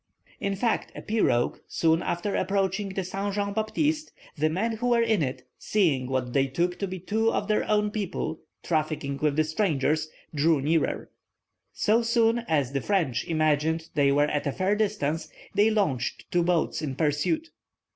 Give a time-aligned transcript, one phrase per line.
[0.39, 5.03] In fact, a pirogue soon after approaching the Saint Jean Baptiste, the men who were
[5.03, 9.35] in it, seeing what they took to be two of their own people trafficking with
[9.35, 11.11] the strangers, drew nearer.
[11.71, 16.41] So soon as the French imagined they were at a fair distance, they launched two
[16.41, 17.51] boats in pursuit.